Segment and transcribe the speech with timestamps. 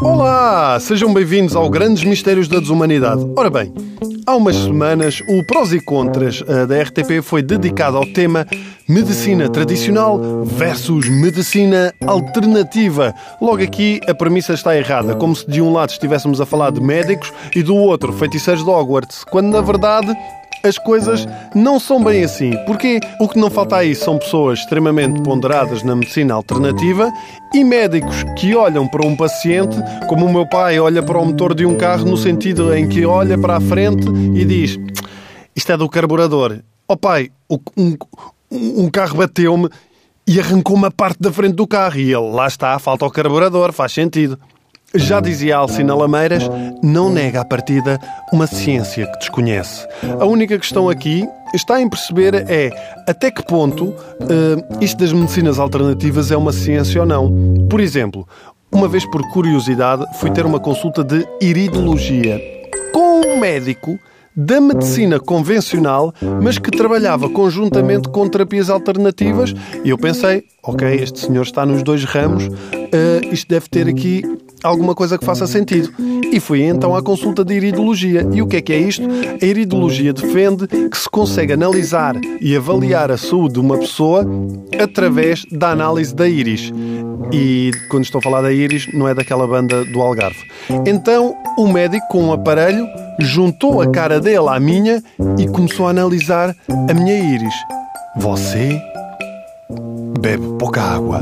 [0.00, 3.24] Olá, sejam bem-vindos ao Grandes Mistérios da Desumanidade.
[3.36, 3.72] Ora bem,
[4.24, 8.46] há umas semanas o Prós e Contras eh, da RTP foi dedicado ao tema
[8.88, 13.12] Medicina Tradicional versus Medicina Alternativa.
[13.40, 16.80] Logo aqui a premissa está errada, como se de um lado estivéssemos a falar de
[16.80, 20.16] médicos e do outro feiticeiros de Hogwarts, quando na verdade
[20.62, 22.52] as coisas não são bem assim.
[22.66, 27.12] Porque o que não falta aí são pessoas extremamente ponderadas na medicina alternativa
[27.54, 29.76] e médicos que olham para um paciente
[30.08, 33.04] como o meu pai olha para o motor de um carro, no sentido em que
[33.04, 34.78] olha para a frente e diz:
[35.54, 36.58] Isto é do carburador.
[36.88, 37.96] Oh, pai, um,
[38.50, 39.68] um carro bateu-me
[40.26, 41.98] e arrancou-me a parte da frente do carro.
[41.98, 44.38] E ele, lá está, falta o carburador, faz sentido.
[44.94, 46.42] Já dizia Alcina Lameiras,
[46.82, 47.98] não nega à partida
[48.30, 49.86] uma ciência que desconhece.
[50.20, 52.70] A única questão aqui está em perceber é
[53.08, 53.94] até que ponto uh,
[54.80, 57.32] isto das medicinas alternativas é uma ciência ou não.
[57.70, 58.28] Por exemplo,
[58.70, 62.40] uma vez por curiosidade fui ter uma consulta de iridologia
[62.92, 63.98] com um médico
[64.34, 69.54] da medicina convencional, mas que trabalhava conjuntamente com terapias alternativas.
[69.84, 72.50] E eu pensei, ok, este senhor está nos dois ramos, uh,
[73.30, 74.22] isto deve ter aqui
[74.62, 75.92] alguma coisa que faça sentido.
[76.32, 78.26] E fui então à consulta de iridologia.
[78.32, 79.06] E o que é que é isto?
[79.40, 84.26] A iridologia defende que se consegue analisar e avaliar a saúde de uma pessoa
[84.80, 86.72] através da análise da íris.
[87.32, 90.38] E quando estou a falar da íris, não é daquela banda do Algarve.
[90.86, 92.86] Então, o médico, com um aparelho,
[93.18, 95.02] juntou a cara dele à minha
[95.38, 97.54] e começou a analisar a minha íris.
[98.16, 98.80] Você
[100.20, 101.20] bebe pouca água.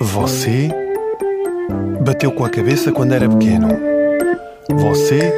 [0.00, 0.68] Você
[2.02, 3.68] bateu com a cabeça quando era pequeno.
[4.70, 5.32] Você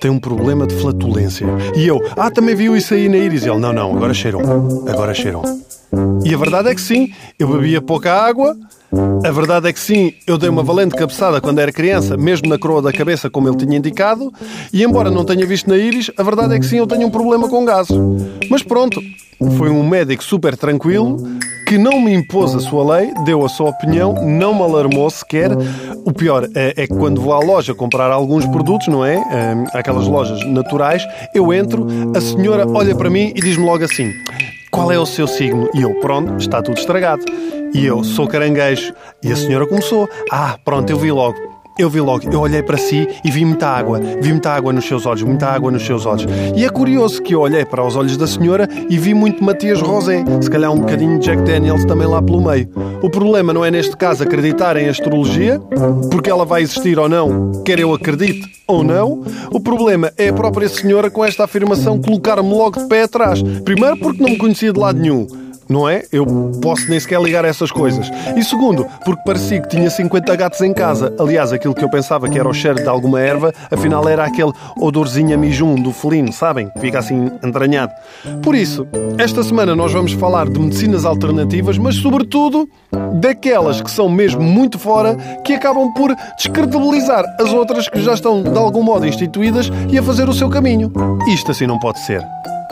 [0.00, 1.46] tem um problema de flatulência.
[1.74, 3.44] E eu, ah, também viu isso aí na íris.
[3.44, 4.40] Ele, não, não, agora cheiram.
[4.88, 5.42] Agora cheiram.
[6.24, 8.56] E a verdade é que sim, eu bebia pouca água.
[9.24, 12.58] A verdade é que sim, eu dei uma valente cabeçada quando era criança, mesmo na
[12.58, 14.32] coroa da cabeça, como ele tinha indicado.
[14.72, 17.10] E embora não tenha visto na íris, a verdade é que sim, eu tenho um
[17.10, 17.96] problema com gases.
[18.50, 19.00] Mas pronto,
[19.56, 21.16] foi um médico super tranquilo
[21.70, 25.52] que não me impôs a sua lei, deu a sua opinião, não me alarmou sequer.
[26.04, 29.22] O pior é, é que quando vou à loja comprar alguns produtos, não é?
[29.72, 34.12] Aquelas lojas naturais, eu entro, a senhora olha para mim e diz-me logo assim:
[34.68, 35.70] qual é o seu signo?
[35.72, 37.24] E eu, pronto, está tudo estragado.
[37.72, 38.92] E eu, sou caranguejo.
[39.22, 41.49] E a senhora começou: ah, pronto, eu vi logo.
[41.80, 44.84] Eu vi logo, eu olhei para si e vi muita água, vi muita água nos
[44.84, 46.26] seus olhos, muita água nos seus olhos.
[46.54, 49.80] E é curioso que eu olhei para os olhos da senhora e vi muito Matias
[49.80, 52.68] Rosé, se calhar um bocadinho de Jack Daniels também lá pelo meio.
[53.00, 55.58] O problema não é neste caso acreditar em astrologia,
[56.10, 59.24] porque ela vai existir ou não, quer eu acredite ou não.
[59.50, 63.42] O problema é a própria senhora com esta afirmação colocar-me logo de pé atrás.
[63.64, 65.39] Primeiro porque não me conhecia de lado nenhum
[65.70, 66.02] não é?
[66.10, 66.26] Eu
[66.60, 68.10] posso nem sequer ligar a essas coisas.
[68.36, 71.14] E segundo, porque parecia que tinha 50 gatos em casa.
[71.18, 74.52] Aliás, aquilo que eu pensava que era o cheiro de alguma erva, afinal era aquele
[74.76, 76.68] odorzinho mijum do felino, sabem?
[76.80, 77.92] Fica assim entranhado.
[78.42, 78.86] Por isso,
[79.16, 82.68] esta semana nós vamos falar de medicinas alternativas, mas sobretudo
[83.20, 88.42] daquelas que são mesmo muito fora, que acabam por descredibilizar as outras que já estão
[88.42, 90.92] de algum modo instituídas e a fazer o seu caminho.
[91.28, 92.26] Isto assim não pode ser.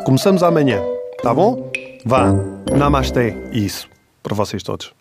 [0.04, 0.80] Começamos amanhã,
[1.22, 1.70] tá bom?
[2.08, 2.32] Vá,
[2.74, 3.86] namastê isso
[4.22, 4.94] para vocês todos.